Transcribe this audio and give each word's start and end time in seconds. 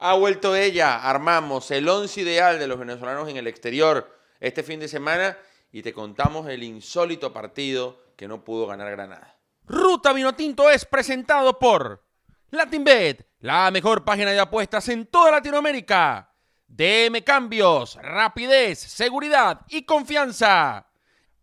Ha 0.00 0.14
vuelto 0.14 0.54
ella, 0.54 0.96
armamos 0.96 1.72
el 1.72 1.88
once 1.88 2.20
ideal 2.20 2.60
de 2.60 2.68
los 2.68 2.78
venezolanos 2.78 3.28
en 3.28 3.36
el 3.36 3.48
exterior 3.48 4.16
este 4.38 4.62
fin 4.62 4.78
de 4.78 4.86
semana 4.86 5.36
y 5.72 5.82
te 5.82 5.92
contamos 5.92 6.48
el 6.48 6.62
insólito 6.62 7.32
partido 7.32 8.00
que 8.16 8.28
no 8.28 8.44
pudo 8.44 8.68
ganar 8.68 8.92
Granada. 8.92 9.36
Ruta 9.66 10.12
Vinotinto 10.12 10.70
es 10.70 10.84
presentado 10.84 11.58
por 11.58 12.04
LatinBet, 12.50 13.26
la 13.40 13.72
mejor 13.72 14.04
página 14.04 14.30
de 14.30 14.38
apuestas 14.38 14.88
en 14.88 15.06
toda 15.06 15.32
Latinoamérica. 15.32 16.32
DM 16.68 17.22
Cambios, 17.24 17.98
rapidez, 18.00 18.78
seguridad 18.78 19.62
y 19.68 19.82
confianza. 19.82 20.86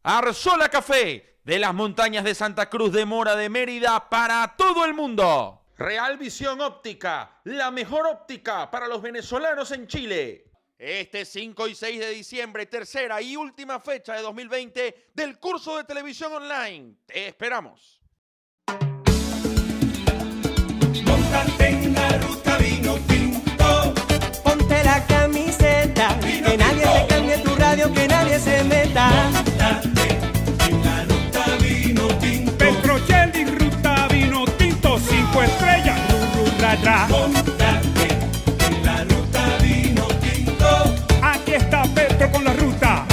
Arzola 0.02 0.70
Café, 0.70 1.40
de 1.44 1.60
las 1.60 1.74
montañas 1.74 2.24
de 2.24 2.34
Santa 2.34 2.70
Cruz 2.70 2.94
de 2.94 3.06
Mora 3.06 3.36
de 3.36 3.50
Mérida 3.50 4.10
para 4.10 4.56
todo 4.56 4.86
el 4.86 4.94
mundo. 4.94 5.65
Real 5.78 6.18
Visión 6.18 6.62
Óptica, 6.62 7.42
la 7.44 7.70
mejor 7.70 8.08
óptica 8.08 8.72
para 8.72 8.88
los 8.88 9.02
venezolanos 9.02 9.72
en 9.72 9.88
Chile. 9.88 10.46
Este 10.78 11.26
5 11.26 11.68
y 11.68 11.76
6 11.76 12.00
de 12.00 12.10
diciembre, 12.12 12.66
tercera 12.66 13.22
y 13.22 13.36
última 13.36 13.82
fecha 13.82 14.14
de 14.14 14.22
2020 14.22 15.10
del 15.14 15.38
curso 15.38 15.76
de 15.76 15.84
televisión 15.84 16.32
online. 16.32 16.96
Te 17.06 17.28
esperamos. 17.28 18.02
Montate 21.06 21.68
en 21.68 21.94
la 21.94 22.10
ruta 22.20 22.58
vino 22.58 22.96
tinto. 23.08 23.94
Ponte 24.44 24.84
la 24.84 25.06
camiseta, 25.06 26.18
que 26.22 26.58
nadie 26.58 26.84
te 26.84 27.08
cambie 27.08 27.38
tu 27.40 27.56
radio, 27.56 27.94
que 27.94 28.08
nadie 28.08 28.40
se 28.40 28.64
meta. 28.64 29.45
Aquí 41.22 41.54
está 41.54 41.84
con 42.32 42.44
la 42.44 42.54
ruta. 42.54 43.08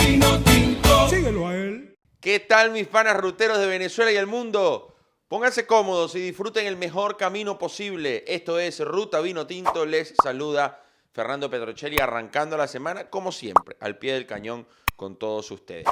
Síguelo 1.08 1.46
a 1.46 1.54
él. 1.54 1.96
¿Qué 2.20 2.40
tal 2.40 2.72
mis 2.72 2.88
panas 2.88 3.16
ruteros 3.16 3.58
de 3.58 3.66
Venezuela 3.66 4.10
y 4.10 4.16
el 4.16 4.26
mundo? 4.26 4.96
Pónganse 5.28 5.66
cómodos 5.66 6.14
y 6.14 6.20
disfruten 6.20 6.66
el 6.66 6.76
mejor 6.76 7.16
camino 7.16 7.58
posible. 7.58 8.24
Esto 8.26 8.58
es 8.58 8.80
Ruta 8.80 9.20
Vino 9.20 9.46
Tinto. 9.46 9.86
Les 9.86 10.14
saluda 10.22 10.82
Fernando 11.12 11.48
Petrocelli 11.48 11.98
arrancando 12.00 12.56
la 12.56 12.66
semana 12.66 13.10
como 13.10 13.32
siempre, 13.32 13.76
al 13.80 13.96
pie 13.98 14.14
del 14.14 14.26
cañón 14.26 14.66
con 14.96 15.16
todos 15.16 15.50
ustedes. 15.50 15.86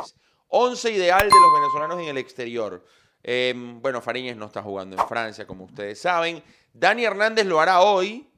Once 0.48 0.90
ideal 0.90 1.28
de 1.28 1.40
los 1.40 1.60
venezolanos 1.60 2.00
en 2.00 2.08
el 2.08 2.18
exterior. 2.18 2.84
Eh, 3.22 3.52
bueno, 3.56 4.00
Fariñez 4.00 4.36
no 4.36 4.46
está 4.46 4.62
jugando 4.62 4.96
en 4.96 5.08
Francia, 5.08 5.46
como 5.46 5.64
ustedes 5.64 6.00
saben. 6.00 6.42
Dani 6.72 7.04
Hernández 7.04 7.46
lo 7.46 7.60
hará 7.60 7.80
hoy 7.80 8.28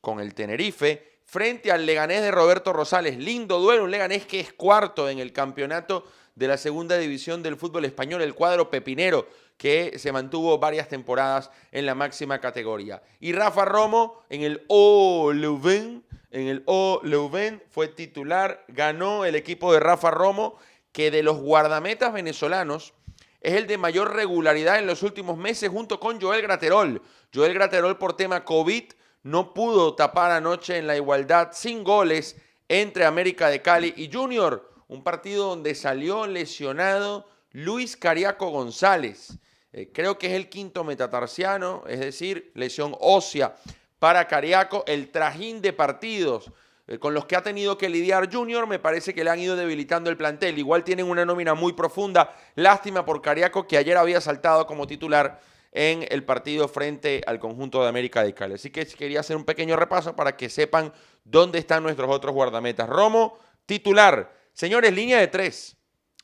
con 0.00 0.20
el 0.20 0.34
Tenerife 0.34 1.20
frente 1.24 1.70
al 1.70 1.86
Leganés 1.86 2.22
de 2.22 2.30
Roberto 2.30 2.72
Rosales. 2.72 3.18
Lindo 3.18 3.60
duelo, 3.60 3.84
un 3.84 3.90
Leganés 3.90 4.26
que 4.26 4.40
es 4.40 4.52
cuarto 4.52 5.08
en 5.08 5.18
el 5.18 5.32
campeonato 5.32 6.04
de 6.34 6.48
la 6.48 6.56
segunda 6.56 6.96
división 6.96 7.42
del 7.42 7.56
fútbol 7.56 7.84
español, 7.84 8.22
el 8.22 8.34
cuadro 8.34 8.70
pepinero 8.70 9.28
que 9.56 9.98
se 9.98 10.10
mantuvo 10.10 10.58
varias 10.58 10.88
temporadas 10.88 11.50
en 11.70 11.84
la 11.84 11.94
máxima 11.94 12.40
categoría. 12.40 13.02
Y 13.20 13.32
Rafa 13.32 13.66
Romo 13.66 14.22
en 14.30 14.42
el 14.42 14.64
O 14.68 15.32
Leuven, 15.34 16.02
en 16.30 16.48
el 16.48 16.62
O 16.64 17.00
Leuven 17.04 17.62
fue 17.68 17.88
titular, 17.88 18.64
ganó 18.68 19.26
el 19.26 19.34
equipo 19.34 19.72
de 19.72 19.80
Rafa 19.80 20.10
Romo, 20.10 20.56
que 20.92 21.10
de 21.10 21.22
los 21.22 21.38
guardametas 21.38 22.12
venezolanos 22.12 22.94
es 23.40 23.54
el 23.54 23.66
de 23.66 23.78
mayor 23.78 24.14
regularidad 24.14 24.78
en 24.78 24.86
los 24.86 25.02
últimos 25.02 25.38
meses 25.38 25.70
junto 25.70 25.98
con 25.98 26.20
Joel 26.20 26.42
Graterol. 26.42 27.00
Joel 27.34 27.54
Graterol 27.54 27.96
por 27.96 28.16
tema 28.16 28.44
COVID 28.44 28.84
no 29.22 29.54
pudo 29.54 29.94
tapar 29.94 30.30
anoche 30.30 30.78
en 30.78 30.86
la 30.86 30.96
igualdad 30.96 31.50
sin 31.52 31.84
goles 31.84 32.36
entre 32.68 33.04
América 33.04 33.48
de 33.48 33.62
Cali 33.62 33.94
y 33.96 34.10
Junior, 34.12 34.70
un 34.88 35.02
partido 35.02 35.48
donde 35.48 35.74
salió 35.74 36.26
lesionado 36.26 37.26
Luis 37.52 37.96
Cariaco 37.96 38.50
González. 38.50 39.38
Eh, 39.72 39.90
creo 39.92 40.18
que 40.18 40.28
es 40.28 40.32
el 40.34 40.48
quinto 40.48 40.84
metatarsiano, 40.84 41.84
es 41.86 42.00
decir, 42.00 42.50
lesión 42.54 42.94
ósea 43.00 43.56
para 43.98 44.26
Cariaco, 44.26 44.84
el 44.86 45.10
trajín 45.10 45.60
de 45.60 45.72
partidos 45.72 46.50
con 46.98 47.14
los 47.14 47.26
que 47.26 47.36
ha 47.36 47.42
tenido 47.42 47.78
que 47.78 47.88
lidiar 47.88 48.32
Junior, 48.32 48.66
me 48.66 48.78
parece 48.78 49.14
que 49.14 49.22
le 49.22 49.30
han 49.30 49.38
ido 49.38 49.54
debilitando 49.54 50.10
el 50.10 50.16
plantel. 50.16 50.58
Igual 50.58 50.82
tienen 50.82 51.06
una 51.06 51.24
nómina 51.24 51.54
muy 51.54 51.72
profunda. 51.72 52.34
Lástima 52.56 53.04
por 53.04 53.22
Cariaco, 53.22 53.66
que 53.68 53.78
ayer 53.78 53.96
había 53.96 54.20
saltado 54.20 54.66
como 54.66 54.86
titular 54.86 55.40
en 55.72 56.04
el 56.10 56.24
partido 56.24 56.66
frente 56.66 57.22
al 57.26 57.38
conjunto 57.38 57.82
de 57.82 57.88
América 57.88 58.24
de 58.24 58.34
Cali. 58.34 58.54
Así 58.54 58.70
que 58.70 58.84
quería 58.86 59.20
hacer 59.20 59.36
un 59.36 59.44
pequeño 59.44 59.76
repaso 59.76 60.16
para 60.16 60.36
que 60.36 60.48
sepan 60.48 60.92
dónde 61.22 61.60
están 61.60 61.84
nuestros 61.84 62.10
otros 62.10 62.34
guardametas. 62.34 62.88
Romo, 62.88 63.38
titular. 63.66 64.34
Señores, 64.52 64.92
línea 64.92 65.20
de 65.20 65.28
tres. 65.28 65.76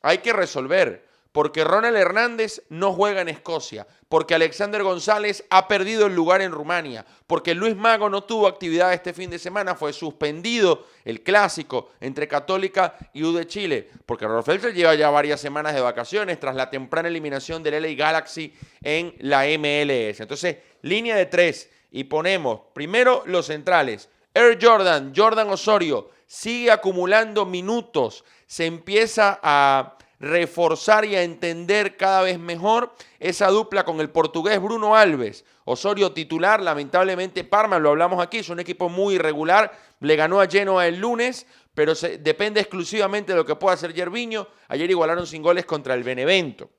Hay 0.02 0.18
que 0.18 0.32
resolver 0.32 1.05
porque 1.36 1.64
Ronald 1.64 1.98
Hernández 1.98 2.62
no 2.70 2.94
juega 2.94 3.20
en 3.20 3.28
Escocia, 3.28 3.86
porque 4.08 4.34
Alexander 4.34 4.82
González 4.82 5.44
ha 5.50 5.68
perdido 5.68 6.06
el 6.06 6.14
lugar 6.14 6.40
en 6.40 6.50
Rumania, 6.50 7.04
porque 7.26 7.54
Luis 7.54 7.76
Mago 7.76 8.08
no 8.08 8.24
tuvo 8.24 8.46
actividad 8.46 8.94
este 8.94 9.12
fin 9.12 9.28
de 9.28 9.38
semana, 9.38 9.74
fue 9.74 9.92
suspendido 9.92 10.86
el 11.04 11.22
clásico 11.22 11.90
entre 12.00 12.26
Católica 12.26 12.96
y 13.12 13.22
U 13.22 13.34
de 13.34 13.46
Chile, 13.46 13.86
porque 14.06 14.26
Rolf 14.26 14.48
lleva 14.48 14.94
ya 14.94 15.10
varias 15.10 15.38
semanas 15.38 15.74
de 15.74 15.82
vacaciones 15.82 16.40
tras 16.40 16.56
la 16.56 16.70
temprana 16.70 17.08
eliminación 17.08 17.62
del 17.62 17.82
LA 17.82 17.92
Galaxy 18.02 18.54
en 18.80 19.14
la 19.18 19.42
MLS. 19.58 20.20
Entonces, 20.20 20.56
línea 20.80 21.16
de 21.16 21.26
tres 21.26 21.68
y 21.90 22.04
ponemos 22.04 22.60
primero 22.72 23.24
los 23.26 23.44
centrales. 23.44 24.08
Air 24.32 24.56
Jordan, 24.58 25.12
Jordan 25.14 25.50
Osorio, 25.50 26.08
sigue 26.26 26.70
acumulando 26.70 27.44
minutos, 27.44 28.24
se 28.46 28.64
empieza 28.64 29.38
a 29.42 29.96
reforzar 30.18 31.04
y 31.04 31.14
a 31.14 31.22
entender 31.22 31.96
cada 31.96 32.22
vez 32.22 32.38
mejor 32.38 32.94
esa 33.18 33.48
dupla 33.48 33.84
con 33.84 34.00
el 34.00 34.10
portugués 34.10 34.60
Bruno 34.60 34.96
Alves. 34.96 35.44
Osorio 35.64 36.12
titular, 36.12 36.62
lamentablemente 36.62 37.44
Parma, 37.44 37.78
lo 37.78 37.90
hablamos 37.90 38.22
aquí, 38.22 38.38
es 38.38 38.48
un 38.48 38.60
equipo 38.60 38.88
muy 38.88 39.16
irregular, 39.16 39.76
le 40.00 40.16
ganó 40.16 40.40
a 40.40 40.46
Genoa 40.46 40.86
el 40.86 40.98
lunes, 40.98 41.46
pero 41.74 41.94
se, 41.94 42.18
depende 42.18 42.60
exclusivamente 42.60 43.32
de 43.32 43.38
lo 43.38 43.44
que 43.44 43.56
pueda 43.56 43.74
hacer 43.74 43.92
Yerviño. 43.92 44.46
Ayer 44.68 44.90
igualaron 44.90 45.26
sin 45.26 45.42
goles 45.42 45.66
contra 45.66 45.94
el 45.94 46.04
Benevento. 46.04 46.70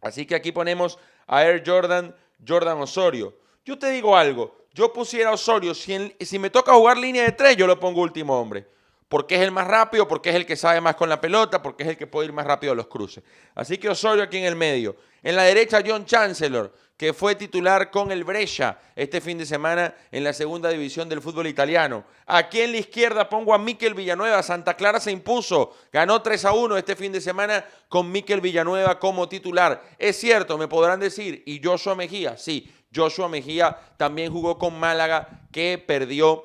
Así 0.00 0.26
que 0.26 0.34
aquí 0.34 0.52
ponemos 0.52 0.98
a 1.26 1.44
Air 1.44 1.62
Jordan, 1.66 2.14
Jordan 2.46 2.80
Osorio. 2.80 3.36
Yo 3.64 3.78
te 3.78 3.90
digo 3.90 4.16
algo, 4.16 4.56
yo 4.72 4.92
pusiera 4.92 5.32
Osorio, 5.32 5.74
si, 5.74 6.14
si 6.20 6.38
me 6.38 6.50
toca 6.50 6.72
jugar 6.72 6.96
línea 6.96 7.24
de 7.24 7.32
tres, 7.32 7.56
yo 7.56 7.66
lo 7.66 7.78
pongo 7.78 8.00
último 8.00 8.38
hombre 8.40 8.66
porque 9.08 9.36
es 9.36 9.40
el 9.40 9.50
más 9.50 9.66
rápido, 9.66 10.06
porque 10.06 10.30
es 10.30 10.36
el 10.36 10.46
que 10.46 10.56
sabe 10.56 10.80
más 10.80 10.94
con 10.94 11.08
la 11.08 11.20
pelota, 11.20 11.62
porque 11.62 11.82
es 11.82 11.88
el 11.90 11.96
que 11.96 12.06
puede 12.06 12.26
ir 12.26 12.32
más 12.32 12.46
rápido 12.46 12.72
a 12.72 12.76
los 12.76 12.88
cruces. 12.88 13.24
Así 13.54 13.78
que 13.78 13.88
Osorio 13.88 14.22
aquí 14.22 14.36
en 14.36 14.44
el 14.44 14.56
medio. 14.56 14.96
En 15.22 15.34
la 15.34 15.44
derecha, 15.44 15.82
John 15.84 16.04
Chancellor, 16.04 16.72
que 16.98 17.12
fue 17.12 17.36
titular 17.36 17.90
con 17.90 18.12
el 18.12 18.24
Brescia 18.24 18.78
este 18.94 19.20
fin 19.20 19.38
de 19.38 19.46
semana 19.46 19.94
en 20.10 20.24
la 20.24 20.32
segunda 20.32 20.68
división 20.68 21.08
del 21.08 21.22
fútbol 21.22 21.46
italiano. 21.46 22.04
Aquí 22.26 22.60
en 22.60 22.72
la 22.72 22.78
izquierda 22.78 23.28
pongo 23.28 23.54
a 23.54 23.58
Miquel 23.58 23.94
Villanueva. 23.94 24.42
Santa 24.42 24.74
Clara 24.74 25.00
se 25.00 25.12
impuso, 25.12 25.74
ganó 25.92 26.20
3 26.20 26.44
a 26.44 26.52
1 26.52 26.76
este 26.76 26.96
fin 26.96 27.12
de 27.12 27.20
semana 27.20 27.64
con 27.88 28.10
Miquel 28.10 28.40
Villanueva 28.40 28.98
como 28.98 29.28
titular. 29.28 29.82
Es 29.96 30.18
cierto, 30.18 30.58
me 30.58 30.68
podrán 30.68 31.00
decir, 31.00 31.42
¿y 31.46 31.62
Joshua 31.62 31.94
Mejía? 31.94 32.36
Sí, 32.36 32.70
Joshua 32.94 33.28
Mejía 33.28 33.78
también 33.96 34.32
jugó 34.32 34.58
con 34.58 34.78
Málaga, 34.78 35.46
que 35.52 35.78
perdió 35.78 36.42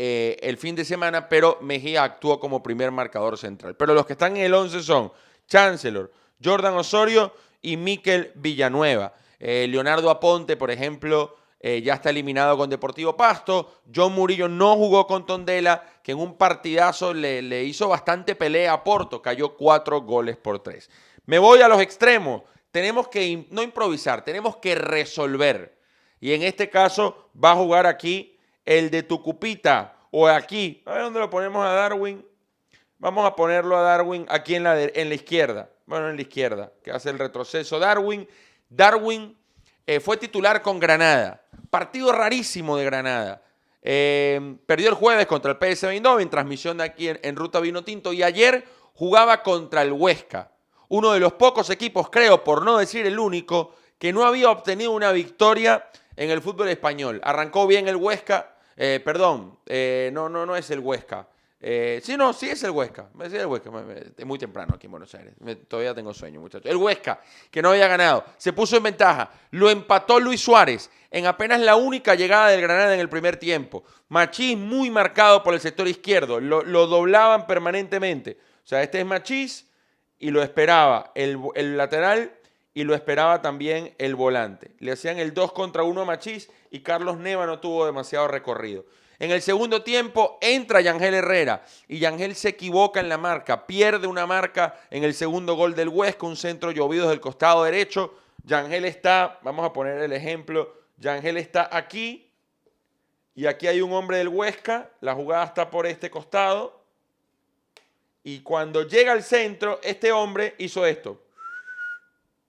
eh, 0.00 0.36
el 0.42 0.56
fin 0.58 0.76
de 0.76 0.84
semana, 0.84 1.28
pero 1.28 1.58
Mejía 1.60 2.04
actuó 2.04 2.38
como 2.38 2.62
primer 2.62 2.92
marcador 2.92 3.36
central. 3.36 3.74
Pero 3.74 3.94
los 3.94 4.06
que 4.06 4.12
están 4.12 4.36
en 4.36 4.44
el 4.44 4.54
11 4.54 4.80
son 4.84 5.12
Chancellor, 5.48 6.12
Jordan 6.42 6.74
Osorio 6.74 7.32
y 7.60 7.76
Miquel 7.76 8.30
Villanueva. 8.36 9.12
Eh, 9.40 9.66
Leonardo 9.68 10.08
Aponte, 10.08 10.56
por 10.56 10.70
ejemplo, 10.70 11.34
eh, 11.58 11.82
ya 11.82 11.94
está 11.94 12.10
eliminado 12.10 12.56
con 12.56 12.70
Deportivo 12.70 13.16
Pasto. 13.16 13.80
John 13.92 14.12
Murillo 14.12 14.48
no 14.48 14.76
jugó 14.76 15.04
con 15.08 15.26
Tondela, 15.26 15.84
que 16.04 16.12
en 16.12 16.18
un 16.18 16.36
partidazo 16.36 17.12
le, 17.12 17.42
le 17.42 17.64
hizo 17.64 17.88
bastante 17.88 18.36
pelea 18.36 18.74
a 18.74 18.84
Porto, 18.84 19.20
cayó 19.20 19.56
cuatro 19.56 20.02
goles 20.02 20.36
por 20.36 20.60
tres. 20.60 20.88
Me 21.26 21.40
voy 21.40 21.60
a 21.60 21.66
los 21.66 21.80
extremos. 21.80 22.42
Tenemos 22.70 23.08
que 23.08 23.46
no 23.50 23.62
improvisar, 23.62 24.24
tenemos 24.24 24.58
que 24.58 24.76
resolver. 24.76 25.76
Y 26.20 26.34
en 26.34 26.44
este 26.44 26.70
caso 26.70 27.30
va 27.42 27.52
a 27.52 27.56
jugar 27.56 27.86
aquí 27.86 28.38
el 28.64 28.90
de 28.90 29.02
Tucupita 29.02 29.97
o 30.10 30.26
aquí. 30.28 30.82
A 30.86 30.94
ver 30.94 31.02
dónde 31.02 31.20
lo 31.20 31.30
ponemos 31.30 31.64
a 31.64 31.70
Darwin. 31.72 32.24
Vamos 32.98 33.26
a 33.26 33.36
ponerlo 33.36 33.76
a 33.76 33.82
Darwin 33.82 34.26
aquí 34.28 34.54
en 34.54 34.64
la, 34.64 34.80
en 34.80 35.08
la 35.08 35.14
izquierda. 35.14 35.70
Bueno, 35.86 36.10
en 36.10 36.16
la 36.16 36.22
izquierda, 36.22 36.72
que 36.82 36.90
hace 36.90 37.10
el 37.10 37.18
retroceso. 37.18 37.78
Darwin, 37.78 38.28
Darwin 38.68 39.36
eh, 39.86 40.00
fue 40.00 40.16
titular 40.16 40.60
con 40.62 40.78
Granada. 40.78 41.42
Partido 41.70 42.12
rarísimo 42.12 42.76
de 42.76 42.84
Granada. 42.84 43.42
Eh, 43.80 44.56
perdió 44.66 44.88
el 44.88 44.94
jueves 44.94 45.26
contra 45.26 45.52
el 45.52 45.56
PSV 45.56 45.90
Eindhoven, 45.90 46.28
transmisión 46.28 46.78
de 46.78 46.84
aquí 46.84 47.08
en, 47.08 47.20
en 47.22 47.36
Ruta 47.36 47.60
Vino 47.60 47.84
Tinto. 47.84 48.12
Y 48.12 48.22
ayer 48.22 48.64
jugaba 48.94 49.42
contra 49.42 49.82
el 49.82 49.92
Huesca. 49.92 50.50
Uno 50.88 51.12
de 51.12 51.20
los 51.20 51.34
pocos 51.34 51.70
equipos, 51.70 52.10
creo, 52.10 52.42
por 52.42 52.64
no 52.64 52.78
decir 52.78 53.06
el 53.06 53.18
único, 53.18 53.74
que 53.98 54.12
no 54.12 54.24
había 54.24 54.50
obtenido 54.50 54.90
una 54.90 55.12
victoria 55.12 55.88
en 56.16 56.30
el 56.30 56.42
fútbol 56.42 56.68
español. 56.68 57.20
Arrancó 57.22 57.66
bien 57.66 57.88
el 57.88 57.96
Huesca, 57.96 58.56
Eh, 58.80 59.00
perdón, 59.04 59.58
eh, 59.66 60.08
no, 60.12 60.28
no, 60.28 60.46
no 60.46 60.54
es 60.54 60.70
el 60.70 60.78
Huesca. 60.78 61.26
Eh, 61.60 62.00
sí, 62.00 62.16
no, 62.16 62.32
sí 62.32 62.48
es 62.48 62.62
el 62.62 62.70
Huesca. 62.70 63.08
Es 63.20 63.32
el 63.32 63.46
Huesca. 63.46 63.72
Muy 64.24 64.38
temprano 64.38 64.74
aquí 64.76 64.86
en 64.86 64.92
Buenos 64.92 65.12
Aires. 65.16 65.34
Todavía 65.66 65.92
tengo 65.92 66.14
sueño, 66.14 66.40
muchachos. 66.40 66.70
El 66.70 66.76
Huesca, 66.76 67.20
que 67.50 67.60
no 67.60 67.70
había 67.70 67.88
ganado, 67.88 68.24
se 68.36 68.52
puso 68.52 68.76
en 68.76 68.84
ventaja. 68.84 69.32
Lo 69.50 69.68
empató 69.68 70.20
Luis 70.20 70.40
Suárez 70.40 70.88
en 71.10 71.26
apenas 71.26 71.60
la 71.60 71.74
única 71.74 72.14
llegada 72.14 72.50
del 72.50 72.60
Granada 72.60 72.94
en 72.94 73.00
el 73.00 73.08
primer 73.08 73.36
tiempo. 73.36 73.82
Machís 74.10 74.56
muy 74.56 74.92
marcado 74.92 75.42
por 75.42 75.54
el 75.54 75.60
sector 75.60 75.88
izquierdo. 75.88 76.38
Lo, 76.38 76.62
lo 76.62 76.86
doblaban 76.86 77.48
permanentemente. 77.48 78.38
O 78.62 78.66
sea, 78.68 78.84
este 78.84 79.00
es 79.00 79.06
Machís 79.06 79.66
y 80.20 80.30
lo 80.30 80.40
esperaba 80.40 81.10
el, 81.16 81.36
el 81.56 81.76
lateral 81.76 82.37
y 82.74 82.84
lo 82.84 82.94
esperaba 82.94 83.42
también 83.42 83.94
el 83.98 84.14
volante. 84.14 84.70
Le 84.78 84.92
hacían 84.92 85.18
el 85.18 85.34
2 85.34 85.52
contra 85.52 85.82
1 85.82 86.02
a 86.02 86.04
Machís 86.04 86.50
y 86.70 86.80
Carlos 86.80 87.18
Neva 87.18 87.46
no 87.46 87.60
tuvo 87.60 87.86
demasiado 87.86 88.28
recorrido. 88.28 88.84
En 89.18 89.32
el 89.32 89.42
segundo 89.42 89.82
tiempo 89.82 90.38
entra 90.40 90.80
Yangel 90.80 91.14
Herrera 91.14 91.64
y 91.88 91.98
Yangel 91.98 92.36
se 92.36 92.50
equivoca 92.50 93.00
en 93.00 93.08
la 93.08 93.18
marca, 93.18 93.66
pierde 93.66 94.06
una 94.06 94.26
marca 94.26 94.78
en 94.90 95.02
el 95.02 95.12
segundo 95.12 95.54
gol 95.54 95.74
del 95.74 95.88
Huesca, 95.88 96.24
un 96.26 96.36
centro 96.36 96.70
llovido 96.70 97.04
desde 97.04 97.14
el 97.14 97.20
costado 97.20 97.64
derecho. 97.64 98.14
Yangel 98.44 98.84
está, 98.84 99.40
vamos 99.42 99.66
a 99.66 99.72
poner 99.72 99.98
el 99.98 100.12
ejemplo, 100.12 100.72
Yangel 100.98 101.36
está 101.36 101.68
aquí 101.72 102.30
y 103.34 103.46
aquí 103.46 103.66
hay 103.66 103.80
un 103.80 103.92
hombre 103.92 104.18
del 104.18 104.28
Huesca, 104.28 104.90
la 105.00 105.14
jugada 105.14 105.44
está 105.44 105.68
por 105.68 105.86
este 105.86 106.10
costado 106.10 106.80
y 108.22 108.40
cuando 108.40 108.86
llega 108.86 109.10
al 109.10 109.24
centro, 109.24 109.80
este 109.82 110.12
hombre 110.12 110.54
hizo 110.58 110.86
esto 110.86 111.20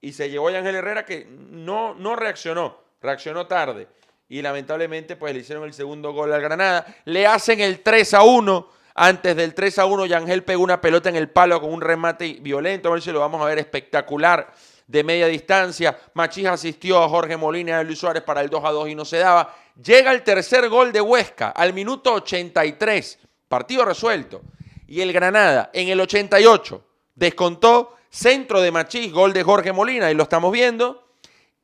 y 0.01 0.13
se 0.13 0.29
llevó 0.29 0.49
a 0.49 0.57
Ángel 0.57 0.75
Herrera 0.75 1.05
que 1.05 1.27
no, 1.29 1.93
no 1.95 2.15
reaccionó, 2.15 2.77
reaccionó 3.01 3.47
tarde. 3.47 3.87
Y 4.27 4.41
lamentablemente 4.41 5.15
pues 5.15 5.33
le 5.33 5.39
hicieron 5.39 5.63
el 5.63 5.73
segundo 5.73 6.13
gol 6.13 6.31
al 6.31 6.41
Granada. 6.41 6.85
Le 7.05 7.25
hacen 7.25 7.59
el 7.61 7.81
3 7.81 8.13
a 8.13 8.23
1. 8.23 8.69
Antes 8.95 9.35
del 9.35 9.53
3 9.53 9.79
a 9.79 9.85
1, 9.85 10.05
Yangel 10.05 10.43
pegó 10.43 10.63
una 10.63 10.81
pelota 10.81 11.09
en 11.09 11.15
el 11.15 11.29
palo 11.29 11.59
con 11.59 11.73
un 11.73 11.81
remate 11.81 12.37
violento. 12.41 12.89
A 12.89 12.93
ver 12.93 13.01
si 13.01 13.11
lo 13.11 13.19
vamos 13.19 13.41
a 13.41 13.45
ver 13.45 13.57
espectacular 13.57 14.53
de 14.85 15.03
media 15.03 15.27
distancia. 15.27 15.97
Machís 16.13 16.45
asistió 16.45 17.01
a 17.01 17.09
Jorge 17.09 17.37
Molina 17.37 17.71
y 17.71 17.73
a 17.73 17.83
Luis 17.83 17.99
Suárez 17.99 18.23
para 18.23 18.41
el 18.41 18.49
2 18.49 18.63
a 18.63 18.69
2 18.69 18.89
y 18.89 18.95
no 18.95 19.05
se 19.05 19.17
daba. 19.17 19.55
Llega 19.81 20.11
el 20.11 20.21
tercer 20.21 20.69
gol 20.69 20.91
de 20.91 21.01
Huesca 21.01 21.49
al 21.49 21.73
minuto 21.73 22.13
83. 22.13 23.19
Partido 23.47 23.83
resuelto. 23.83 24.41
Y 24.85 25.01
el 25.01 25.11
Granada 25.11 25.71
en 25.73 25.89
el 25.89 25.99
88 26.01 26.88
descontó 27.19 27.95
centro 28.09 28.61
de 28.61 28.71
Machís, 28.71 29.11
gol 29.11 29.33
de 29.33 29.43
Jorge 29.43 29.71
Molina, 29.73 30.09
y 30.09 30.15
lo 30.15 30.23
estamos 30.23 30.51
viendo. 30.51 31.03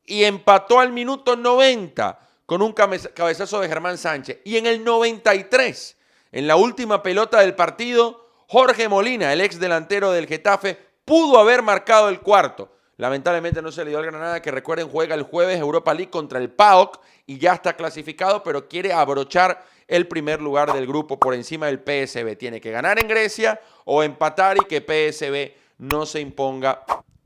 Y 0.06 0.24
empató 0.26 0.80
al 0.80 0.92
minuto 0.92 1.36
90 1.36 2.20
con 2.46 2.62
un 2.62 2.74
cabeza- 2.74 3.10
cabezazo 3.14 3.60
de 3.62 3.68
Germán 3.68 3.98
Sánchez. 3.98 4.40
Y 4.44 4.58
en 4.58 4.68
el 4.68 4.84
93, 4.84 5.98
en 6.32 6.48
la 6.48 6.56
última 6.56 7.02
pelota 7.02 7.40
del 7.40 7.56
partido, 7.56 8.28
Jorge 8.48 8.88
Molina, 8.88 9.34
el 9.34 9.42
ex 9.42 9.60
delantero 9.60 10.12
del 10.12 10.28
Getafe, 10.28 10.78
pudo 11.06 11.40
haber 11.40 11.64
marcado 11.64 12.10
el 12.10 12.20
cuarto. 12.20 12.72
Lamentablemente 12.98 13.62
no 13.62 13.72
se 13.72 13.84
le 13.84 13.90
dio 13.90 14.00
al 14.00 14.06
Granada, 14.06 14.42
que 14.42 14.52
recuerden 14.52 14.88
juega 14.90 15.16
el 15.16 15.24
jueves 15.24 15.60
Europa 15.60 15.94
League 15.94 16.12
contra 16.12 16.38
el 16.40 16.50
PAOK 16.52 17.00
y 17.26 17.40
ya 17.40 17.54
está 17.54 17.76
clasificado, 17.76 18.44
pero 18.44 18.68
quiere 18.68 18.94
abrochar 18.94 19.66
el 19.88 20.08
primer 20.08 20.42
lugar 20.42 20.74
del 20.74 20.88
grupo 20.88 21.20
por 21.20 21.34
encima 21.34 21.68
del 21.68 21.80
PSB. 21.80 22.38
Tiene 22.38 22.60
que 22.60 22.72
ganar 22.72 23.00
en 23.00 23.08
Grecia 23.08 23.60
o 23.86 24.04
empatar 24.04 24.58
y 24.58 24.66
que 24.66 24.82
PSB 24.82 25.54
no 25.78 26.06
se 26.06 26.20
imponga 26.20 26.84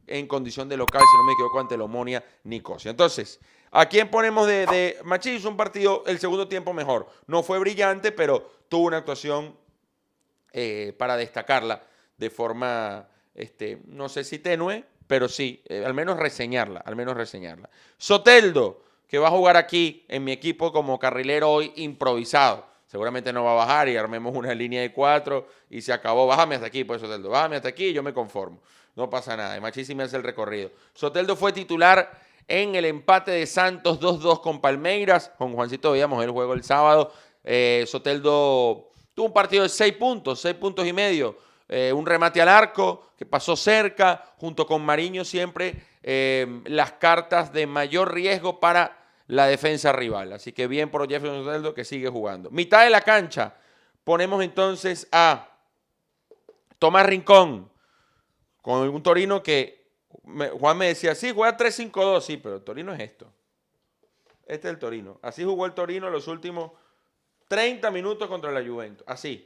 en 0.07 0.27
condición 0.27 0.67
de 0.67 0.77
local, 0.77 1.01
si 1.01 1.17
no 1.17 1.23
me 1.23 1.33
equivoco, 1.33 1.59
ante 1.59 1.75
el 1.75 1.81
Omonia 1.81 2.23
Nicosia. 2.44 2.91
Entonces, 2.91 3.39
¿a 3.71 3.88
quién 3.88 4.09
ponemos 4.09 4.47
de, 4.47 4.65
de 4.65 5.47
un 5.47 5.57
partido 5.57 6.03
el 6.07 6.19
segundo 6.19 6.47
tiempo 6.47 6.73
mejor. 6.73 7.07
No 7.27 7.44
fue 7.44 7.59
brillante, 7.59 8.11
pero 8.11 8.51
tuvo 8.67 8.88
una 8.88 8.97
actuación 8.97 9.56
eh, 10.51 10.95
para 10.97 11.15
destacarla 11.15 11.83
de 12.17 12.29
forma, 12.29 13.07
este, 13.35 13.81
no 13.85 14.09
sé 14.09 14.23
si 14.23 14.39
tenue, 14.39 14.83
pero 15.07 15.29
sí, 15.29 15.63
eh, 15.67 15.83
al 15.85 15.94
menos 15.94 16.17
reseñarla, 16.17 16.81
al 16.81 16.95
menos 16.95 17.15
reseñarla. 17.15 17.69
Soteldo, 17.97 18.83
que 19.09 19.17
va 19.17 19.27
a 19.27 19.31
jugar 19.31 19.57
aquí 19.57 20.06
en 20.07 20.23
mi 20.23 20.31
equipo 20.31 20.71
como 20.71 21.00
carrilero 21.00 21.50
hoy 21.50 21.73
improvisado. 21.75 22.65
Seguramente 22.85 23.33
no 23.33 23.44
va 23.44 23.51
a 23.51 23.56
bajar 23.56 23.89
y 23.89 23.97
armemos 23.97 24.35
una 24.35 24.53
línea 24.53 24.81
de 24.81 24.94
cuatro 24.94 25.47
y 25.69 25.81
se 25.81 25.91
acabó. 25.91 26.27
Bájame 26.27 26.56
hasta 26.56 26.67
aquí, 26.67 26.83
pues 26.83 27.01
Soteldo. 27.01 27.29
Bájame 27.29 27.56
hasta 27.56 27.69
aquí 27.69 27.88
y 27.88 27.94
yo 27.94 28.03
me 28.03 28.13
conformo. 28.13 28.61
No 28.95 29.09
pasa 29.09 29.35
nada. 29.35 29.57
Y 29.57 30.01
hace 30.01 30.15
el 30.17 30.23
recorrido. 30.23 30.71
Soteldo 30.94 31.35
fue 31.35 31.51
titular 31.51 32.11
en 32.47 32.75
el 32.75 32.85
empate 32.85 33.31
de 33.31 33.47
Santos 33.47 34.00
2-2 34.00 34.41
con 34.41 34.61
Palmeiras. 34.61 35.31
Con 35.38 35.53
Juancito 35.53 35.91
veíamos 35.91 36.23
el 36.23 36.31
juego 36.31 36.53
el 36.53 36.63
sábado. 36.63 37.11
Eh, 37.44 37.85
Soteldo 37.88 38.89
tuvo 39.15 39.25
un 39.27 39.33
partido 39.33 39.63
de 39.63 39.69
seis 39.69 39.94
puntos, 39.94 40.39
seis 40.39 40.56
puntos 40.56 40.85
y 40.85 40.94
medio. 40.94 41.38
Eh, 41.67 41.94
un 41.94 42.06
remate 42.06 42.41
al 42.41 42.50
arco 42.50 43.11
que 43.17 43.25
pasó 43.25 43.56
cerca, 43.56 44.33
junto 44.38 44.65
con 44.65 44.83
Mariño 44.83 45.23
siempre 45.23 45.75
eh, 46.01 46.61
las 46.65 46.94
cartas 46.94 47.51
de 47.51 47.67
mayor 47.67 48.13
riesgo 48.13 48.59
para 48.59 48.99
la 49.30 49.46
defensa 49.46 49.92
rival. 49.92 50.34
Así 50.34 50.52
que 50.54 50.66
bien 50.68 50.90
por 50.90 51.08
Jefferson 51.08 51.44
Soteldo 51.46 51.74
que 51.76 51.86
sigue 51.86 52.10
jugando. 52.10 52.50
Mitad 52.50 52.84
de 52.84 52.90
la 52.90 53.02
cancha. 53.02 53.56
Ponemos 54.04 54.44
entonces 54.44 55.08
a 55.12 55.48
Tomás 56.80 57.06
Rincón 57.06 57.72
con 58.64 58.90
un 58.90 59.04
Torino 59.04 59.44
que 59.44 59.88
me- 60.24 60.50
Juan 60.50 60.78
me 60.80 60.88
decía, 60.88 61.14
sí, 61.14 61.31
juega 61.34 61.56
3-5-2, 61.56 62.22
sí, 62.26 62.38
pero 62.38 62.56
el 62.56 62.64
Torino 62.64 62.92
es 62.92 63.00
esto. 63.02 63.31
Este 64.48 64.68
es 64.68 64.74
el 64.74 64.80
Torino. 64.80 65.20
Así 65.22 65.44
jugó 65.44 65.68
el 65.68 65.74
Torino 65.74 66.10
los 66.10 66.28
últimos 66.28 66.72
30 67.48 67.92
minutos 67.92 68.28
contra 68.28 68.52
la 68.52 68.68
Juventus. 68.68 69.06
Así. 69.08 69.46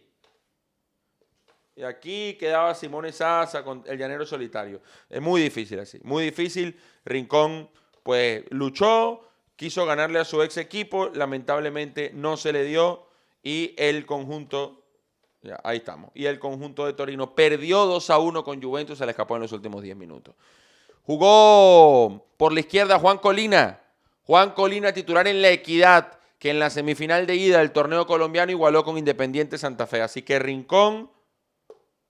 Y 1.75 1.83
aquí 1.83 2.37
quedaba 2.39 2.73
Simone 2.73 3.11
Sasa 3.11 3.63
con 3.65 3.83
el 3.85 3.97
llanero 3.97 4.25
solitario. 4.25 4.81
Es 5.09 5.21
muy 5.21 5.41
difícil 5.41 5.79
así. 5.79 5.99
Muy 6.03 6.23
difícil. 6.23 6.79
Rincón, 7.03 7.69
pues, 8.03 8.45
luchó, 8.51 9.27
quiso 9.55 9.85
ganarle 9.85 10.19
a 10.19 10.25
su 10.25 10.41
ex 10.41 10.57
equipo. 10.57 11.09
Lamentablemente 11.09 12.11
no 12.13 12.37
se 12.37 12.53
le 12.53 12.63
dio. 12.63 13.07
Y 13.41 13.73
el 13.77 14.05
conjunto. 14.05 14.83
ya, 15.41 15.59
ahí 15.63 15.77
estamos. 15.77 16.11
Y 16.13 16.25
el 16.25 16.39
conjunto 16.39 16.85
de 16.85 16.93
Torino 16.93 17.35
perdió 17.35 17.85
2 17.85 18.09
a 18.09 18.19
1 18.19 18.43
con 18.43 18.61
Juventus. 18.61 18.97
Se 18.97 19.05
le 19.05 19.11
escapó 19.11 19.35
en 19.35 19.41
los 19.41 19.51
últimos 19.51 19.81
10 19.83 19.95
minutos. 19.97 20.35
Jugó 21.03 22.25
por 22.37 22.53
la 22.53 22.61
izquierda 22.61 22.99
Juan 22.99 23.17
Colina. 23.17 23.81
Juan 24.23 24.51
Colina 24.51 24.93
titular 24.93 25.27
en 25.27 25.41
la 25.41 25.49
equidad, 25.49 26.17
que 26.39 26.49
en 26.49 26.59
la 26.59 26.69
semifinal 26.69 27.27
de 27.27 27.35
ida 27.35 27.59
del 27.59 27.71
torneo 27.71 28.07
colombiano 28.07 28.51
igualó 28.51 28.85
con 28.85 28.97
Independiente 28.97 29.57
Santa 29.57 29.85
Fe. 29.85 30.01
Así 30.01 30.21
que 30.21 30.39
Rincón, 30.39 31.11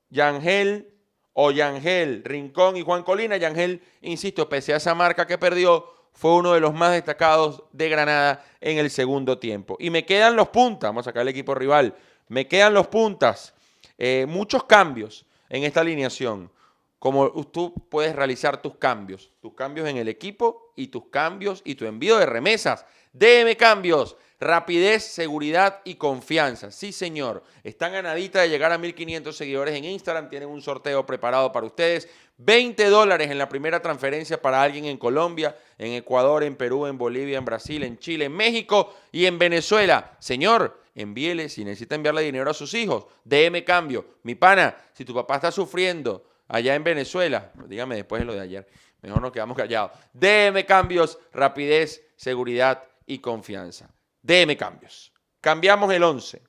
Yangel 0.10 0.94
o 1.34 1.50
Yangel, 1.50 2.24
Rincón 2.24 2.78
y 2.78 2.84
Juan 2.84 3.02
Colina. 3.02 3.38
Yangel, 3.38 3.82
insisto, 4.02 4.48
pese 4.48 4.74
a 4.74 4.78
esa 4.78 4.94
marca 4.94 5.26
que 5.26 5.40
perdió, 5.40 5.92
fue 6.14 6.36
uno 6.36 6.54
de 6.54 6.60
los 6.60 6.74
más 6.74 6.92
destacados 6.92 7.64
de 7.72 7.90
Granada 7.90 8.46
en 8.62 8.78
el 8.78 8.90
segundo 8.90 9.40
tiempo. 9.40 9.76
Y 9.80 9.90
me 9.90 10.06
quedan 10.06 10.36
los 10.36 10.50
puntas, 10.50 10.90
vamos 10.90 11.06
a 11.06 11.10
sacar 11.10 11.24
el 11.24 11.28
equipo 11.30 11.56
rival, 11.56 11.96
me 12.28 12.48
quedan 12.48 12.74
los 12.74 12.88
puntas. 12.88 13.54
Eh, 13.98 14.26
muchos 14.28 14.64
cambios 14.64 15.26
en 15.50 15.64
esta 15.64 15.82
alineación. 15.82 16.52
Como 17.00 17.30
tú 17.48 17.74
puedes 17.90 18.16
realizar 18.16 18.62
tus 18.62 18.76
cambios, 18.78 19.32
tus 19.42 19.54
cambios 19.54 19.90
en 19.90 19.98
el 19.98 20.08
equipo 20.08 20.72
y 20.76 20.88
tus 20.88 21.10
cambios 21.10 21.62
y 21.66 21.76
tu 21.76 21.86
envío 21.86 22.18
de 22.18 22.26
remesas. 22.26 22.86
DM 23.14 23.56
Cambios, 23.56 24.18
rapidez, 24.40 25.04
seguridad 25.04 25.82
y 25.86 25.96
confianza. 25.96 26.72
Sí, 26.72 26.92
señor. 26.92 27.44
Están 27.64 27.94
a 27.94 28.02
nadita 28.02 28.42
de 28.42 28.50
llegar 28.50 28.72
a 28.72 28.80
1500 28.80 29.38
seguidores 29.38 29.76
en 29.76 29.86
Instagram. 29.86 30.30
Tienen 30.30 30.50
un 30.50 30.62
sorteo 30.64 31.06
preparado 31.06 31.52
para 31.52 31.68
ustedes. 31.68 32.10
20 32.38 32.90
dólares 32.90 33.30
en 33.30 33.38
la 33.38 33.48
primera 33.48 33.82
transferencia 33.82 34.42
para 34.42 34.64
alguien 34.64 34.86
en 34.86 34.98
Colombia, 34.98 35.56
en 35.78 35.94
Ecuador, 35.94 36.44
en 36.44 36.56
Perú, 36.56 36.88
en 36.88 36.98
Bolivia, 36.98 37.38
en 37.38 37.46
Brasil, 37.46 37.84
en 37.84 38.00
Chile, 38.00 38.26
en 38.26 38.34
México 38.34 38.96
y 39.12 39.28
en 39.28 39.38
Venezuela. 39.38 40.18
Señor, 40.20 40.82
envíele 40.96 41.50
si 41.50 41.64
necesita 41.64 41.94
enviarle 41.94 42.24
dinero 42.24 42.50
a 42.50 42.56
sus 42.56 42.74
hijos. 42.74 43.06
DM 43.24 43.64
Cambio. 43.64 44.06
Mi 44.24 44.34
pana, 44.34 44.76
si 44.94 45.06
tu 45.06 45.14
papá 45.14 45.36
está 45.36 45.52
sufriendo 45.52 46.26
allá 46.48 46.74
en 46.74 46.84
Venezuela, 46.84 47.52
dígame 47.68 47.96
después 47.96 48.22
de 48.22 48.26
lo 48.26 48.34
de 48.34 48.42
ayer. 48.42 48.68
Mejor 49.04 49.22
nos 49.22 49.32
quedamos 49.32 49.56
callados. 49.56 49.92
DM 50.14 50.66
Cambios, 50.66 51.20
rapidez, 51.32 52.04
seguridad 52.16 52.84
y 53.06 53.20
confianza. 53.20 53.94
DM 54.22 54.56
Cambios. 54.56 55.12
Cambiamos 55.42 55.92
el 55.94 56.04
11 56.04 56.42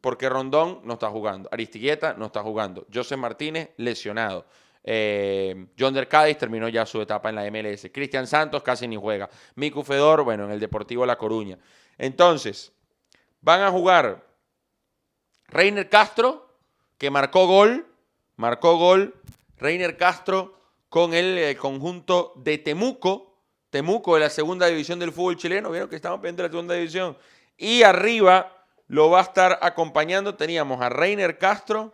porque 0.00 0.28
Rondón 0.28 0.80
no 0.84 0.94
está 0.94 1.10
jugando. 1.10 1.48
Aristigueta 1.52 2.14
no 2.14 2.26
está 2.26 2.42
jugando. 2.42 2.86
José 2.92 3.16
Martínez 3.16 3.70
lesionado. 3.76 4.46
Eh, 4.84 5.66
John 5.78 5.94
Del 5.94 6.06
Cádiz 6.06 6.38
terminó 6.38 6.68
ya 6.68 6.86
su 6.86 7.00
etapa 7.00 7.28
en 7.28 7.34
la 7.34 7.50
MLS. 7.50 7.88
Cristian 7.92 8.26
Santos 8.26 8.62
casi 8.62 8.86
ni 8.86 8.96
juega. 8.96 9.28
Miku 9.56 9.82
Fedor, 9.82 10.22
bueno, 10.22 10.44
en 10.44 10.52
el 10.52 10.60
Deportivo 10.60 11.04
La 11.04 11.16
Coruña. 11.16 11.58
Entonces, 11.98 12.72
van 13.40 13.62
a 13.62 13.70
jugar 13.70 14.24
Reiner 15.48 15.88
Castro, 15.88 16.56
que 16.98 17.10
marcó 17.10 17.46
gol, 17.46 17.86
marcó 18.36 18.76
gol. 18.76 19.14
Reiner 19.56 19.96
Castro 19.96 20.60
con 20.88 21.14
el 21.14 21.36
eh, 21.38 21.56
conjunto 21.56 22.32
de 22.36 22.58
Temuco, 22.58 23.25
Temuco 23.76 24.14
de 24.14 24.20
la 24.20 24.30
segunda 24.30 24.68
división 24.68 24.98
del 24.98 25.12
fútbol 25.12 25.36
chileno. 25.36 25.70
Vieron 25.70 25.90
que 25.90 25.96
estamos 25.96 26.18
pendientes 26.20 26.44
de 26.44 26.48
la 26.48 26.50
segunda 26.50 26.74
división. 26.74 27.14
Y 27.58 27.82
arriba 27.82 28.64
lo 28.86 29.10
va 29.10 29.18
a 29.18 29.22
estar 29.24 29.58
acompañando. 29.60 30.34
Teníamos 30.34 30.80
a 30.80 30.88
Reiner 30.88 31.36
Castro 31.36 31.92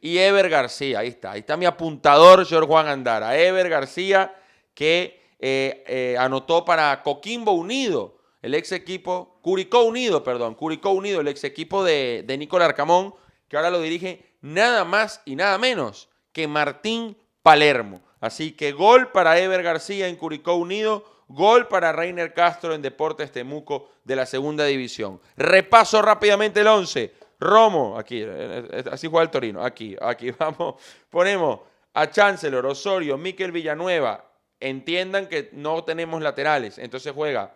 y 0.00 0.16
Ever 0.16 0.48
García. 0.48 1.00
Ahí 1.00 1.08
está, 1.08 1.32
ahí 1.32 1.40
está 1.40 1.58
mi 1.58 1.66
apuntador, 1.66 2.46
señor 2.46 2.66
Juan 2.66 2.88
Andara. 2.88 3.38
Ever 3.38 3.68
García, 3.68 4.34
que 4.72 5.20
eh, 5.38 5.84
eh, 5.86 6.16
anotó 6.18 6.64
para 6.64 7.02
Coquimbo 7.02 7.52
Unido, 7.52 8.16
el 8.40 8.54
ex 8.54 8.72
equipo, 8.72 9.38
Curicó 9.42 9.82
Unido, 9.82 10.24
perdón, 10.24 10.54
Curicó 10.54 10.92
Unido, 10.92 11.20
el 11.20 11.28
ex 11.28 11.44
equipo 11.44 11.84
de, 11.84 12.24
de 12.26 12.38
Nicolás 12.38 12.70
Arcamón, 12.70 13.14
que 13.48 13.58
ahora 13.58 13.68
lo 13.68 13.82
dirige 13.82 14.24
nada 14.40 14.86
más 14.86 15.20
y 15.26 15.36
nada 15.36 15.58
menos 15.58 16.08
que 16.32 16.48
Martín 16.48 17.18
Palermo. 17.42 18.00
Así 18.18 18.52
que 18.52 18.72
gol 18.72 19.12
para 19.12 19.38
Ever 19.38 19.62
García 19.62 20.08
en 20.08 20.16
Curicó 20.16 20.54
Unido, 20.54 21.17
gol 21.28 21.68
para 21.68 21.92
Reiner 21.92 22.34
Castro 22.34 22.74
en 22.74 22.82
Deportes 22.82 23.30
Temuco 23.30 23.90
de 24.04 24.16
la 24.16 24.26
segunda 24.26 24.64
división. 24.64 25.20
Repaso 25.36 26.02
rápidamente 26.02 26.60
el 26.60 26.66
11. 26.66 27.14
Romo, 27.40 27.96
aquí, 27.96 28.20
eh, 28.22 28.68
eh, 28.70 28.84
así 28.90 29.06
juega 29.06 29.22
el 29.22 29.30
Torino, 29.30 29.64
aquí, 29.64 29.96
aquí 30.00 30.30
vamos, 30.38 30.74
ponemos 31.08 31.60
a 31.94 32.10
Chancellor, 32.10 32.66
Osorio, 32.66 33.16
Miquel 33.16 33.52
Villanueva, 33.52 34.24
entiendan 34.58 35.28
que 35.28 35.50
no 35.52 35.84
tenemos 35.84 36.20
laterales, 36.20 36.78
entonces 36.78 37.12
juega 37.14 37.54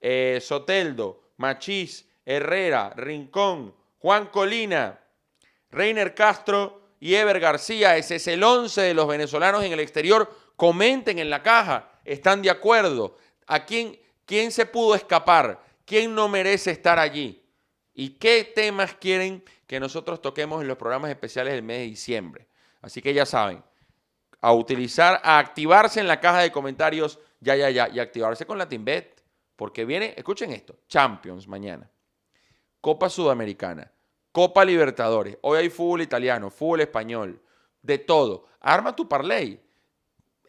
eh, 0.00 0.40
Soteldo, 0.42 1.22
Machís, 1.38 2.06
Herrera, 2.26 2.92
Rincón, 2.94 3.74
Juan 3.98 4.26
Colina, 4.26 5.00
Reiner 5.70 6.14
Castro 6.14 6.82
y 7.00 7.14
Ever 7.14 7.40
García. 7.40 7.96
Ese 7.96 8.16
es 8.16 8.26
el 8.28 8.42
11 8.42 8.82
de 8.82 8.94
los 8.94 9.08
venezolanos 9.08 9.64
en 9.64 9.72
el 9.72 9.80
exterior. 9.80 10.30
Comenten 10.56 11.18
en 11.18 11.30
la 11.30 11.42
caja, 11.42 11.90
¿están 12.04 12.42
de 12.42 12.50
acuerdo? 12.50 13.16
¿A 13.46 13.64
quién, 13.64 13.98
quién 14.24 14.52
se 14.52 14.66
pudo 14.66 14.94
escapar? 14.94 15.62
¿Quién 15.84 16.14
no 16.14 16.28
merece 16.28 16.70
estar 16.70 16.98
allí? 16.98 17.42
¿Y 17.94 18.10
qué 18.10 18.50
temas 18.54 18.94
quieren 18.94 19.44
que 19.66 19.78
nosotros 19.78 20.20
toquemos 20.20 20.62
en 20.62 20.68
los 20.68 20.76
programas 20.76 21.10
especiales 21.10 21.52
del 21.52 21.62
mes 21.62 21.78
de 21.78 21.84
diciembre? 21.84 22.48
Así 22.80 23.00
que 23.00 23.14
ya 23.14 23.24
saben, 23.24 23.62
a 24.40 24.52
utilizar, 24.52 25.20
a 25.22 25.38
activarse 25.38 26.00
en 26.00 26.08
la 26.08 26.20
caja 26.20 26.40
de 26.40 26.52
comentarios, 26.52 27.18
ya, 27.40 27.56
ya, 27.56 27.70
ya, 27.70 27.88
y 27.88 27.98
activarse 27.98 28.46
con 28.46 28.58
la 28.58 28.68
Teambet, 28.68 29.22
porque 29.56 29.84
viene, 29.84 30.14
escuchen 30.16 30.50
esto, 30.50 30.76
Champions 30.88 31.46
mañana, 31.46 31.90
Copa 32.80 33.08
Sudamericana, 33.08 33.90
Copa 34.32 34.64
Libertadores, 34.64 35.38
hoy 35.42 35.58
hay 35.58 35.70
fútbol 35.70 36.02
italiano, 36.02 36.50
fútbol 36.50 36.80
español, 36.80 37.40
de 37.84 37.98
todo. 37.98 38.46
Arma 38.60 38.96
tu 38.96 39.08
parlay. 39.08 39.60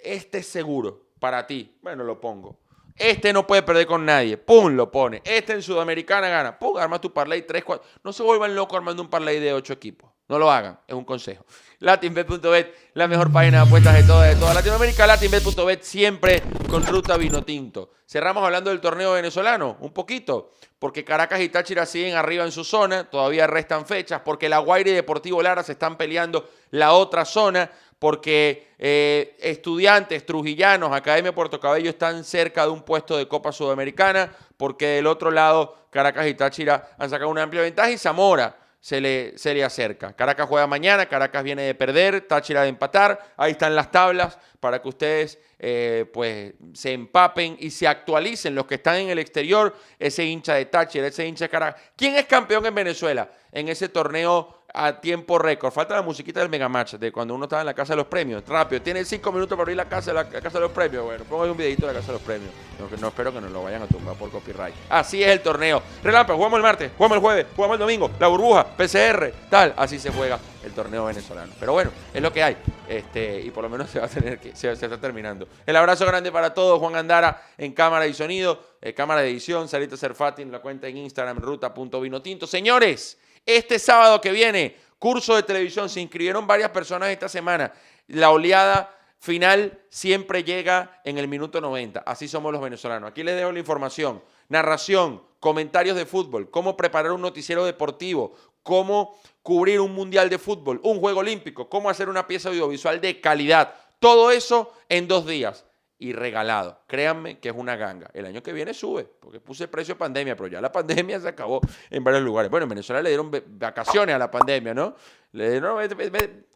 Este 0.01 0.39
es 0.39 0.47
seguro 0.47 1.04
para 1.25 1.47
ti. 1.47 1.75
Bueno, 1.81 2.03
lo 2.03 2.21
pongo. 2.21 2.59
Este 2.95 3.33
no 3.33 3.47
puede 3.47 3.63
perder 3.63 3.87
con 3.87 4.05
nadie. 4.05 4.37
¡Pum! 4.37 4.75
Lo 4.75 4.91
pone. 4.91 5.23
Este 5.25 5.53
en 5.53 5.63
Sudamericana 5.63 6.29
gana. 6.29 6.59
¡Pum! 6.59 6.77
Arma 6.77 7.01
tu 7.01 7.11
parlay 7.11 7.41
3, 7.41 7.63
4. 7.63 7.83
No 8.03 8.13
se 8.13 8.21
vuelvan 8.21 8.53
locos 8.53 8.77
armando 8.77 9.01
un 9.01 9.09
parlay 9.09 9.39
de 9.39 9.51
8 9.51 9.73
equipos. 9.73 10.11
No 10.27 10.37
lo 10.37 10.51
hagan. 10.51 10.79
Es 10.87 10.93
un 10.93 11.03
consejo. 11.03 11.43
Latinbet.bet, 11.79 12.75
la 12.93 13.07
mejor 13.07 13.31
página 13.31 13.57
de 13.57 13.63
apuestas 13.63 13.95
de 13.95 14.03
toda, 14.03 14.25
de 14.25 14.35
toda 14.35 14.53
Latinoamérica. 14.53 15.07
Latinbet.bet 15.07 15.81
siempre 15.81 16.43
con 16.69 16.85
ruta 16.85 17.17
vino 17.17 17.43
tinto. 17.43 17.89
Cerramos 18.07 18.43
hablando 18.43 18.69
del 18.69 18.79
torneo 18.79 19.13
venezolano. 19.13 19.77
Un 19.79 19.93
poquito. 19.93 20.51
Porque 20.77 21.03
Caracas 21.03 21.41
y 21.41 21.49
Táchira 21.49 21.87
siguen 21.87 22.15
arriba 22.15 22.43
en 22.43 22.51
su 22.51 22.63
zona. 22.63 23.09
Todavía 23.09 23.47
restan 23.47 23.87
fechas. 23.87 24.21
Porque 24.23 24.47
La 24.47 24.59
Guaira 24.59 24.91
y 24.91 24.93
Deportivo 24.93 25.41
Lara 25.41 25.63
se 25.63 25.71
están 25.71 25.97
peleando 25.97 26.47
la 26.69 26.93
otra 26.93 27.25
zona 27.25 27.71
porque 27.99 28.67
eh, 28.77 29.35
estudiantes 29.39 30.25
trujillanos, 30.25 30.91
Academia 30.91 31.33
Puerto 31.33 31.59
Cabello 31.59 31.89
están 31.89 32.23
cerca 32.23 32.65
de 32.65 32.71
un 32.71 32.83
puesto 32.83 33.17
de 33.17 33.27
Copa 33.27 33.51
Sudamericana, 33.51 34.31
porque 34.57 34.87
del 34.87 35.07
otro 35.07 35.31
lado 35.31 35.87
Caracas 35.89 36.27
y 36.27 36.33
Táchira 36.33 36.95
han 36.97 37.09
sacado 37.09 37.29
una 37.29 37.43
amplia 37.43 37.61
ventaja 37.61 37.91
y 37.91 37.97
Zamora 37.97 38.57
se 38.85 39.01
le, 39.01 39.63
acerca. 39.63 40.13
Caracas 40.13 40.47
juega 40.47 40.67
mañana, 40.67 41.07
Caracas 41.07 41.43
viene 41.43 41.63
de 41.63 41.73
perder, 41.73 42.21
Táchira 42.27 42.61
de 42.61 42.67
empatar, 42.69 43.33
ahí 43.35 43.53
están 43.53 43.73
las 43.73 43.89
tablas 43.89 44.37
para 44.59 44.79
que 44.79 44.89
ustedes 44.89 45.39
eh, 45.57 46.05
pues 46.13 46.53
se 46.73 46.93
empapen 46.93 47.57
y 47.59 47.71
se 47.71 47.87
actualicen 47.87 48.53
los 48.53 48.67
que 48.67 48.75
están 48.75 48.97
en 48.97 49.09
el 49.09 49.17
exterior, 49.17 49.75
ese 49.97 50.23
hincha 50.25 50.53
de 50.53 50.65
Táchira, 50.65 51.07
ese 51.07 51.25
hincha 51.25 51.45
de 51.45 51.49
Caracas. 51.49 51.81
¿Quién 51.95 52.15
es 52.15 52.25
campeón 52.25 52.63
en 52.67 52.75
Venezuela 52.75 53.27
en 53.51 53.69
ese 53.69 53.89
torneo 53.89 54.64
a 54.75 54.99
tiempo 54.99 55.39
récord. 55.39 55.71
Falta 55.71 55.95
la 55.95 56.01
musiquita 56.01 56.41
del 56.41 56.49
Megamatch, 56.49 56.95
de 56.95 57.11
cuando 57.11 57.33
uno 57.33 57.45
estaba 57.45 57.61
en 57.61 57.67
la 57.67 57.73
casa 57.73 57.93
de 57.93 57.97
los 57.97 58.07
premios. 58.07 58.43
Rápido, 58.47 58.81
tiene 58.81 59.05
cinco 59.05 59.31
minutos 59.31 59.55
para 59.55 59.63
abrir 59.63 59.77
la 59.77 59.85
casa, 59.85 60.13
la, 60.13 60.27
casa 60.27 60.57
de 60.57 60.59
los 60.59 60.71
premios. 60.71 61.03
Bueno, 61.03 61.23
pongo 61.23 61.43
ahí 61.43 61.49
un 61.49 61.57
videito 61.57 61.87
de 61.87 61.93
la 61.93 61.99
casa 61.99 62.11
de 62.11 62.13
los 62.13 62.21
premios. 62.21 62.51
No 62.99 63.07
espero 63.07 63.33
que 63.33 63.41
nos 63.41 63.51
lo 63.51 63.63
vayan 63.63 63.81
a 63.81 63.87
tumbar 63.87 64.15
por 64.15 64.29
copyright. 64.29 64.75
Así 64.89 65.23
es 65.23 65.29
el 65.29 65.41
torneo. 65.41 65.81
Relámpago, 66.03 66.37
jugamos 66.37 66.57
el 66.57 66.63
martes, 66.63 66.91
jugamos 66.97 67.15
el 67.15 67.21
jueves, 67.21 67.45
jugamos 67.55 67.75
el 67.75 67.79
domingo, 67.79 68.11
la 68.19 68.27
burbuja, 68.27 68.65
PCR, 68.65 69.31
tal. 69.49 69.73
Así 69.77 69.97
se 69.97 70.11
juega 70.11 70.39
el 70.63 70.71
torneo 70.73 71.05
venezolano. 71.05 71.53
Pero 71.59 71.73
bueno, 71.73 71.91
es 72.13 72.21
lo 72.21 72.33
que 72.33 72.43
hay. 72.43 72.57
Este, 72.87 73.41
y 73.41 73.49
por 73.51 73.63
lo 73.63 73.69
menos 73.69 73.89
se 73.91 73.99
va 73.99 74.05
a 74.05 74.09
tener 74.09 74.39
que, 74.39 74.55
se, 74.55 74.71
está 74.71 74.99
terminando. 74.99 75.47
El 75.65 75.75
abrazo 75.75 76.05
grande 76.05 76.31
para 76.31 76.53
todos. 76.53 76.79
Juan 76.79 76.95
Andara 76.95 77.41
en 77.57 77.73
cámara 77.73 78.07
y 78.07 78.13
sonido, 78.13 78.61
eh, 78.81 78.93
cámara 78.93 79.21
de 79.21 79.29
edición, 79.29 79.67
Sarita 79.67 79.95
Serfati 79.95 80.41
en 80.41 80.51
la 80.51 80.59
cuenta 80.59 80.87
en 80.87 80.97
Instagram, 80.97 81.37
ruta.vinotinto. 81.37 82.45
Señores, 82.45 83.17
este 83.45 83.79
sábado 83.79 84.21
que 84.21 84.31
viene, 84.31 84.75
curso 84.99 85.35
de 85.35 85.43
televisión, 85.43 85.89
se 85.89 86.01
inscribieron 86.01 86.47
varias 86.47 86.69
personas 86.71 87.09
esta 87.09 87.29
semana. 87.29 87.71
La 88.07 88.31
oleada 88.31 88.95
final 89.19 89.81
siempre 89.89 90.43
llega 90.43 91.01
en 91.03 91.17
el 91.17 91.27
minuto 91.27 91.61
90. 91.61 92.01
Así 92.01 92.27
somos 92.27 92.51
los 92.51 92.61
venezolanos. 92.61 93.09
Aquí 93.09 93.23
les 93.23 93.35
dejo 93.35 93.51
la 93.51 93.59
información. 93.59 94.23
Narración, 94.49 95.23
comentarios 95.39 95.95
de 95.95 96.05
fútbol, 96.05 96.49
cómo 96.49 96.77
preparar 96.77 97.11
un 97.11 97.21
noticiero 97.21 97.65
deportivo, 97.65 98.35
cómo 98.63 99.19
cubrir 99.41 99.79
un 99.79 99.93
mundial 99.93 100.29
de 100.29 100.39
fútbol, 100.39 100.79
un 100.83 100.99
juego 100.99 101.19
olímpico, 101.19 101.69
cómo 101.69 101.89
hacer 101.89 102.09
una 102.09 102.27
pieza 102.27 102.49
audiovisual 102.49 103.01
de 103.01 103.21
calidad. 103.21 103.73
Todo 103.99 104.31
eso 104.31 104.73
en 104.89 105.07
dos 105.07 105.25
días 105.25 105.65
y 105.97 106.13
regalado. 106.13 106.81
Créanme 106.87 107.39
que 107.39 107.49
es 107.49 107.55
una 107.55 107.75
ganga. 107.75 108.09
El 108.13 108.25
año 108.25 108.43
que 108.43 108.53
viene 108.53 108.73
sube, 108.73 109.05
porque 109.19 109.39
puse 109.39 109.67
precio 109.67 109.97
pandemia, 109.97 110.35
pero 110.35 110.47
ya 110.47 110.61
la 110.61 110.71
pandemia 110.71 111.19
se 111.19 111.27
acabó 111.27 111.61
en 111.89 112.03
varios 112.03 112.23
lugares. 112.23 112.51
Bueno, 112.51 112.63
en 112.63 112.69
Venezuela 112.69 113.01
le 113.01 113.09
dieron 113.09 113.31
vacaciones 113.47 114.15
a 114.15 114.19
la 114.19 114.29
pandemia, 114.29 114.73
¿no? 114.73 114.95
Le 115.31 115.51
dieron, 115.51 115.77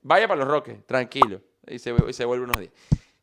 vaya 0.01 0.27
para 0.27 0.39
los 0.39 0.48
roques, 0.48 0.86
tranquilo. 0.86 1.41
Y 1.67 1.79
se, 1.79 1.93
se 2.13 2.25
vuelve 2.25 2.46
unos 2.46 2.60
días. 2.60 2.72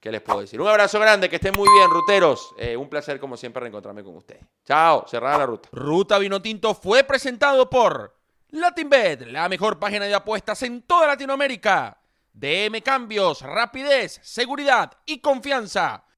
¿Qué 0.01 0.13
les 0.13 0.21
puedo 0.21 0.41
decir? 0.41 0.61
Un 0.61 0.69
abrazo 0.69 1.01
grande, 1.01 1.29
que 1.29 1.37
estén 1.37 1.55
muy 1.57 1.69
bien, 1.69 1.91
ruteros. 1.91 2.55
Eh, 2.59 2.77
un 2.77 2.89
placer, 2.89 3.19
como 3.19 3.37
siempre, 3.37 3.61
reencontrarme 3.61 4.05
con 4.05 4.15
ustedes. 4.15 4.45
Chao, 4.65 5.05
cerrada 5.09 5.39
la 5.39 5.47
ruta. 5.47 5.69
Ruta 5.73 6.19
Vinotinto 6.19 6.75
fue 6.75 7.03
presentado 7.03 7.69
por 7.69 8.15
LatinBet, 8.51 9.27
la 9.27 9.49
mejor 9.49 9.81
página 9.81 10.05
de 10.05 10.15
apuestas 10.15 10.63
en 10.63 10.83
toda 10.83 11.09
Latinoamérica. 11.09 11.99
DM 12.33 12.83
Cambios, 12.83 13.41
rapidez, 13.41 14.21
seguridad 14.23 14.93
y 15.07 15.19
confianza. 15.19 16.06